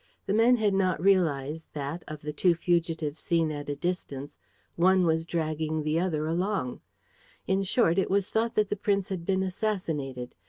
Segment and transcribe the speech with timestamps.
[0.25, 4.39] The men had not realized that, of the two fugitives seen at a distance,
[4.75, 6.81] one was dragging the other along.
[7.45, 10.33] In short, it was thought that the prince had been assassinated.